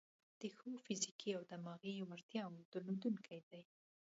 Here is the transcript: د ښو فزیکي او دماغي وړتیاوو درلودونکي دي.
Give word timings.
د 0.39 0.41
ښو 0.57 0.69
فزیکي 0.85 1.29
او 1.37 1.43
دماغي 1.51 1.93
وړتیاوو 2.09 2.67
درلودونکي 2.73 3.39
دي. 3.49 3.61